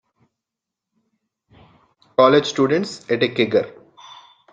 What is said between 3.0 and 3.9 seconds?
at a kegger.